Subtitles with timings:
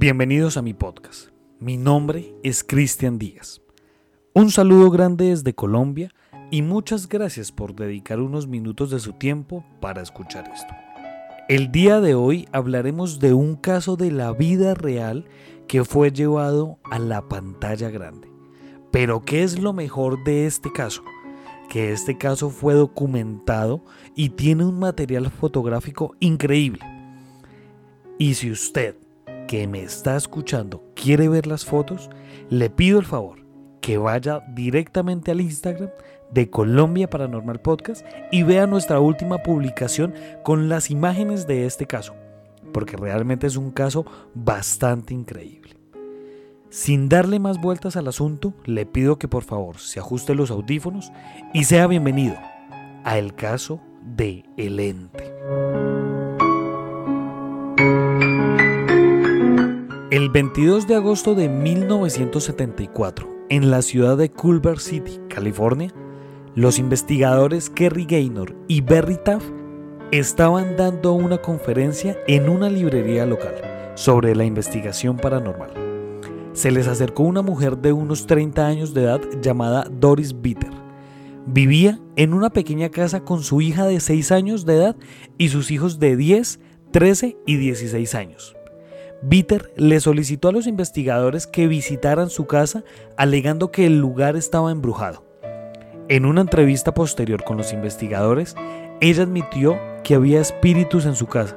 [0.00, 1.28] Bienvenidos a mi podcast.
[1.58, 3.60] Mi nombre es Cristian Díaz.
[4.32, 6.10] Un saludo grande desde Colombia
[6.50, 10.72] y muchas gracias por dedicar unos minutos de su tiempo para escuchar esto.
[11.50, 15.26] El día de hoy hablaremos de un caso de la vida real
[15.68, 18.32] que fue llevado a la pantalla grande.
[18.90, 21.02] Pero ¿qué es lo mejor de este caso?
[21.68, 23.84] Que este caso fue documentado
[24.16, 26.86] y tiene un material fotográfico increíble.
[28.18, 28.96] Y si usted
[29.50, 32.08] que me está escuchando quiere ver las fotos,
[32.50, 33.44] le pido el favor
[33.80, 35.90] que vaya directamente al Instagram
[36.30, 40.14] de Colombia Paranormal Podcast y vea nuestra última publicación
[40.44, 42.14] con las imágenes de este caso,
[42.72, 45.76] porque realmente es un caso bastante increíble.
[46.68, 51.10] Sin darle más vueltas al asunto, le pido que por favor se ajuste los audífonos
[51.52, 52.36] y sea bienvenido
[53.02, 55.34] a el caso de El Ente.
[60.10, 65.92] El 22 de agosto de 1974, en la ciudad de Culver City, California,
[66.54, 69.44] los investigadores Kerry Gaynor y Berry Taff
[70.10, 73.54] estaban dando una conferencia en una librería local
[73.94, 75.90] sobre la investigación paranormal
[76.52, 80.70] se les acercó una mujer de unos 30 años de edad llamada Doris Bitter.
[81.46, 84.96] Vivía en una pequeña casa con su hija de 6 años de edad
[85.38, 88.56] y sus hijos de 10, 13 y 16 años.
[89.22, 92.84] Bitter le solicitó a los investigadores que visitaran su casa
[93.16, 95.24] alegando que el lugar estaba embrujado.
[96.08, 98.56] En una entrevista posterior con los investigadores,
[99.00, 101.56] ella admitió que había espíritus en su casa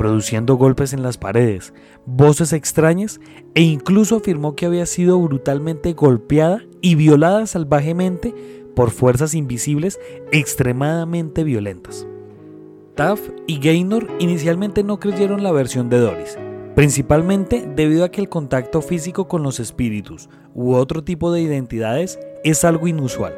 [0.00, 1.74] produciendo golpes en las paredes,
[2.06, 3.20] voces extrañas
[3.54, 8.34] e incluso afirmó que había sido brutalmente golpeada y violada salvajemente
[8.74, 10.00] por fuerzas invisibles
[10.32, 12.06] extremadamente violentas.
[12.94, 16.38] Taff y Gaynor inicialmente no creyeron la versión de Doris,
[16.80, 22.18] principalmente debido a que el contacto físico con los espíritus u otro tipo de identidades
[22.42, 23.36] es algo inusual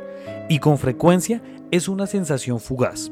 [0.48, 1.42] y con frecuencia
[1.72, 3.10] es una sensación fugaz.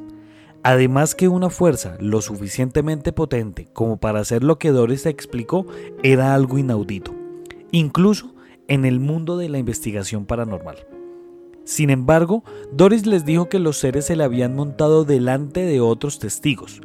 [0.62, 5.66] Además que una fuerza lo suficientemente potente como para hacer lo que Doris explicó
[6.04, 7.12] era algo inaudito,
[7.72, 8.32] incluso
[8.68, 10.76] en el mundo de la investigación paranormal.
[11.64, 16.20] Sin embargo, Doris les dijo que los seres se le habían montado delante de otros
[16.20, 16.82] testigos.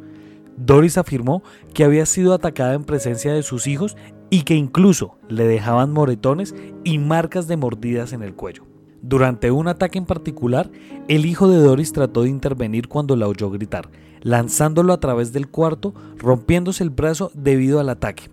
[0.56, 1.42] Doris afirmó
[1.74, 3.96] que había sido atacada en presencia de sus hijos
[4.30, 8.64] y que incluso le dejaban moretones y marcas de mordidas en el cuello.
[9.02, 10.70] Durante un ataque en particular,
[11.06, 13.88] el hijo de Doris trató de intervenir cuando la oyó gritar,
[14.22, 18.30] lanzándolo a través del cuarto, rompiéndose el brazo debido al ataque.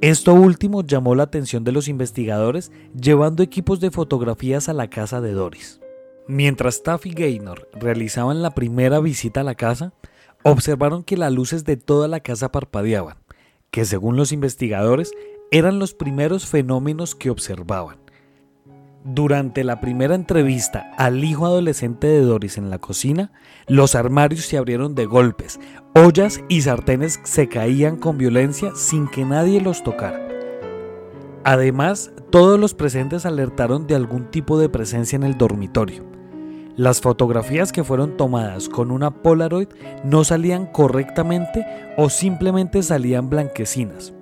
[0.00, 5.20] Esto último llamó la atención de los investigadores, llevando equipos de fotografías a la casa
[5.20, 5.80] de Doris.
[6.28, 9.94] Mientras Taffy Gaynor realizaban la primera visita a la casa,
[10.44, 13.16] observaron que las luces de toda la casa parpadeaban,
[13.70, 15.10] que según los investigadores
[15.50, 17.96] eran los primeros fenómenos que observaban.
[19.06, 23.32] Durante la primera entrevista al hijo adolescente de Doris en la cocina,
[23.66, 25.60] los armarios se abrieron de golpes,
[25.94, 30.26] ollas y sartenes se caían con violencia sin que nadie los tocara.
[31.44, 36.13] Además, todos los presentes alertaron de algún tipo de presencia en el dormitorio.
[36.76, 39.68] Las fotografías que fueron tomadas con una Polaroid
[40.02, 41.64] no salían correctamente
[41.96, 44.12] o simplemente salían blanquecinas.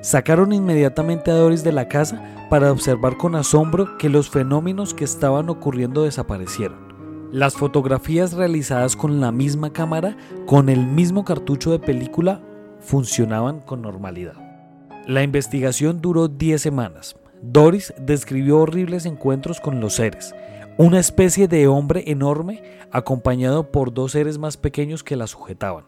[0.00, 2.20] Sacaron inmediatamente a Doris de la casa
[2.50, 6.92] para observar con asombro que los fenómenos que estaban ocurriendo desaparecieron.
[7.30, 12.42] Las fotografías realizadas con la misma cámara, con el mismo cartucho de película,
[12.80, 14.34] funcionaban con normalidad.
[15.06, 17.14] La investigación duró 10 semanas.
[17.42, 20.34] Doris describió horribles encuentros con los seres,
[20.78, 25.84] una especie de hombre enorme acompañado por dos seres más pequeños que la sujetaban.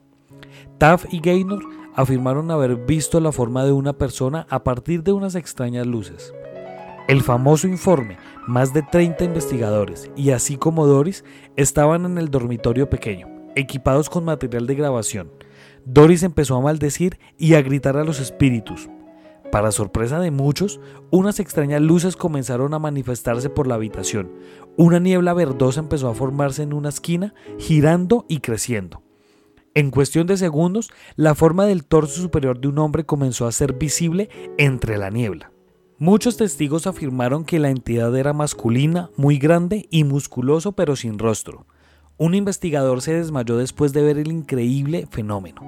[0.78, 1.65] Taff y Gaynor
[1.95, 6.34] afirmaron haber visto la forma de una persona a partir de unas extrañas luces.
[7.09, 11.25] El famoso informe, más de 30 investigadores y así como Doris
[11.57, 15.31] estaban en el dormitorio pequeño, equipados con material de grabación.
[15.84, 18.89] Doris empezó a maldecir y a gritar a los espíritus.
[19.54, 20.80] Para sorpresa de muchos,
[21.12, 24.33] unas extrañas luces comenzaron a manifestarse por la habitación.
[24.77, 29.04] Una niebla verdosa empezó a formarse en una esquina, girando y creciendo.
[29.74, 33.74] En cuestión de segundos, la forma del torso superior de un hombre comenzó a ser
[33.74, 34.28] visible
[34.59, 35.53] entre la niebla.
[35.98, 41.65] Muchos testigos afirmaron que la entidad era masculina, muy grande y musculoso pero sin rostro.
[42.16, 45.62] Un investigador se desmayó después de ver el increíble fenómeno.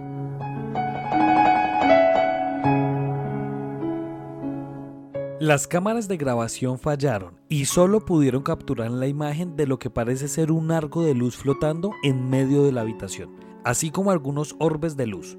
[5.39, 10.29] Las cámaras de grabación fallaron y solo pudieron capturar la imagen de lo que parece
[10.29, 14.97] ser un arco de luz flotando en medio de la habitación así como algunos orbes
[14.97, 15.37] de luz.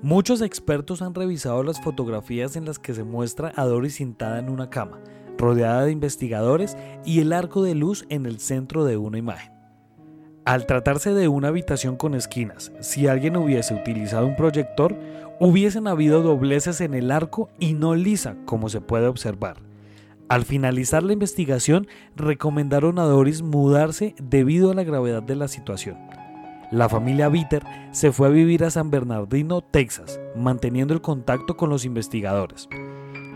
[0.00, 4.48] Muchos expertos han revisado las fotografías en las que se muestra a Doris sentada en
[4.48, 5.00] una cama,
[5.36, 9.52] rodeada de investigadores y el arco de luz en el centro de una imagen.
[10.44, 14.96] Al tratarse de una habitación con esquinas, si alguien hubiese utilizado un proyector,
[15.40, 19.56] hubiesen habido dobleces en el arco y no lisa, como se puede observar.
[20.28, 21.86] Al finalizar la investigación,
[22.16, 25.98] recomendaron a Doris mudarse debido a la gravedad de la situación.
[26.70, 31.70] La familia Bitter se fue a vivir a San Bernardino, Texas, manteniendo el contacto con
[31.70, 32.68] los investigadores.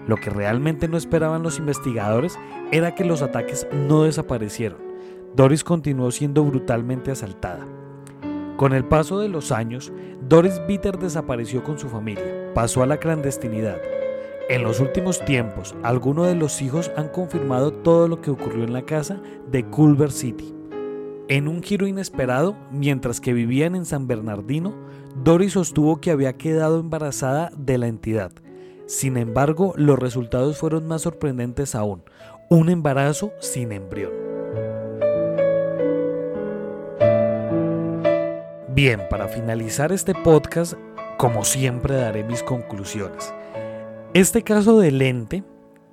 [0.07, 2.39] Lo que realmente no esperaban los investigadores
[2.73, 4.89] era que los ataques no desaparecieron
[5.35, 7.67] Doris continuó siendo brutalmente asaltada.
[8.59, 9.93] Con el paso de los años,
[10.29, 13.81] Doris Bitter desapareció con su familia, pasó a la clandestinidad.
[14.49, 18.73] En los últimos tiempos, algunos de los hijos han confirmado todo lo que ocurrió en
[18.73, 20.53] la casa de Culver City.
[21.29, 24.75] En un giro inesperado, mientras que vivían en San Bernardino,
[25.23, 28.33] Doris sostuvo que había quedado embarazada de la entidad.
[28.87, 32.03] Sin embargo, los resultados fueron más sorprendentes aún,
[32.51, 34.28] un embarazo sin embrión.
[38.79, 40.75] Bien, para finalizar este podcast,
[41.17, 43.35] como siempre daré mis conclusiones.
[44.15, 45.43] Este caso de lente,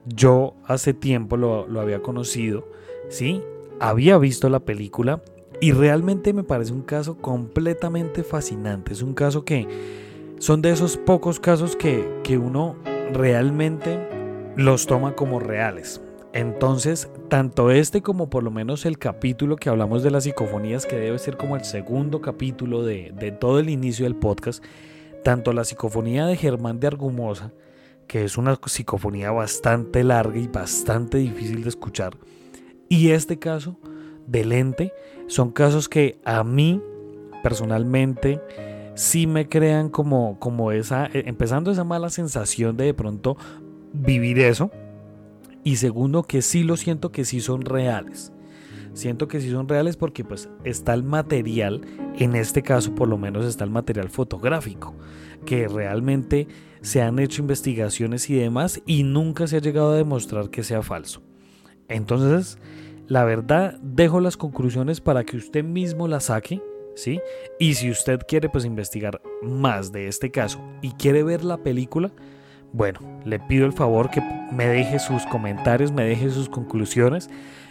[0.05, 2.69] yo hace tiempo lo, había conocido,
[3.09, 3.41] ¿sí?
[3.79, 5.23] Había visto la película
[5.59, 8.93] y realmente me parece un caso completamente fascinante.
[8.93, 9.67] Es un caso que
[10.37, 12.75] son de esos pocos casos que, que uno
[13.11, 13.97] realmente
[14.57, 16.04] los toma como reales.
[16.35, 20.97] Entonces, tanto este como por lo menos el capítulo que hablamos de las psicofonías, que
[20.97, 24.61] debe ser como el segundo capítulo de, todo el inicio del podcast,
[25.23, 27.53] tanto la psicofonía de Germán de Argumosa,
[28.05, 32.17] que es una psicofonía bastante larga y bastante difícil de escuchar,
[32.89, 33.79] y este caso
[34.27, 34.93] de lente,
[35.27, 36.81] son casos que a mí
[37.43, 38.41] personalmente
[38.93, 43.37] sí me crean como, como esa, eh, empezando esa mala sensación de de pronto
[43.93, 44.69] vivir eso
[45.65, 48.31] y segundo, que sí lo siento que sí son reales.
[48.93, 51.81] Siento que sí son reales porque pues está el material,
[52.17, 54.95] en este caso por lo menos está el material fotográfico,
[55.43, 56.47] que realmente
[56.81, 60.83] se han hecho investigaciones y demás y nunca se ha llegado a demostrar que sea
[60.83, 61.23] falso.
[61.89, 62.59] Entonces,
[63.07, 66.61] la verdad, dejo las conclusiones para que usted mismo las saque,
[66.95, 67.19] ¿sí?
[67.59, 72.11] Y si usted quiere pues investigar más de este caso y quiere ver la película,
[72.75, 77.29] bueno, le pido el favor que me deje sus comentarios, me deje sus conclusiones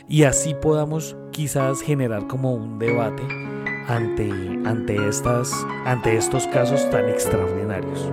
[0.08, 3.22] y así podamos quizás generar como un debate
[3.86, 4.30] ante,
[4.64, 5.52] ante, estas,
[5.84, 8.10] ante estos casos tan extraordinarios.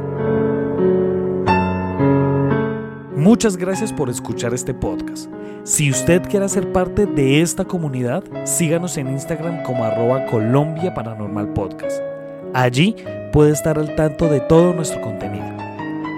[3.15, 5.31] Muchas gracias por escuchar este podcast.
[5.63, 11.53] Si usted quiere ser parte de esta comunidad, síganos en Instagram como arroba Colombia Paranormal
[11.53, 12.01] Podcast.
[12.53, 12.97] Allí
[13.31, 15.50] puede estar al tanto de todo nuestro contenido.